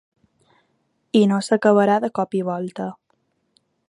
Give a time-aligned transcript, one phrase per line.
[1.19, 2.89] I no s’acabarà de cop i volta.